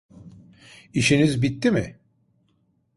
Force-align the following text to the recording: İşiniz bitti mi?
İşiniz 0.93 1.41
bitti 1.41 1.71
mi? 1.71 1.99